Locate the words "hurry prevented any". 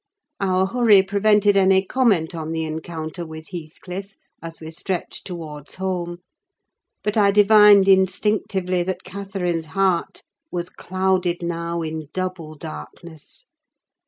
0.65-1.85